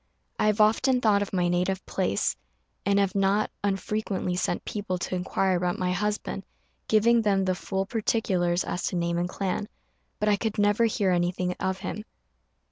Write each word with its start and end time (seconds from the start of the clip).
I 0.39 0.47
have 0.47 0.59
often 0.59 0.99
thought 0.99 1.21
of 1.21 1.31
my 1.31 1.47
native 1.47 1.85
place, 1.85 2.35
and 2.87 2.97
have 2.97 3.13
not 3.13 3.51
unfrequently 3.63 4.35
sent 4.35 4.65
people 4.65 4.97
to 4.97 5.13
inquire 5.13 5.55
about 5.55 5.77
my 5.77 5.91
husband, 5.91 6.43
giving 6.87 7.21
them 7.21 7.45
the 7.45 7.53
full 7.53 7.85
particulars 7.85 8.63
as 8.63 8.81
to 8.87 8.95
name 8.95 9.19
and 9.19 9.29
clan; 9.29 9.69
but 10.19 10.27
I 10.27 10.37
could 10.37 10.57
never 10.57 10.85
hear 10.85 11.11
anything 11.11 11.53
of 11.59 11.77
him. 11.81 12.03